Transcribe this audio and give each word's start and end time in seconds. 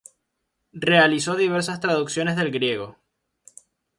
Realizó 0.73 1.35
diversas 1.35 1.79
traducciones 1.79 2.35
del 2.35 2.49
griego. 2.49 2.97